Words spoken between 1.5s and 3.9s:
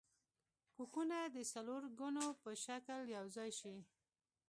څلورګونو په شکل یوځای شي.